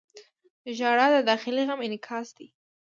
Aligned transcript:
•ژړا 0.77 1.07
د 1.15 1.17
داخلي 1.29 1.63
غم 1.67 1.79
انعکاس 1.85 2.27
دی. 2.37 2.47